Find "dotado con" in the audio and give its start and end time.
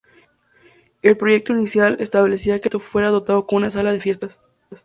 3.11-3.57